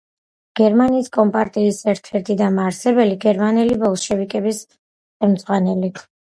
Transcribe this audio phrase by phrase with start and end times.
[0.59, 5.97] გერმანიის კომპარტიის ერთ-ერთი დამაარსებელი, გერმანელი ბოლშევიკების ხელმძღვანელი.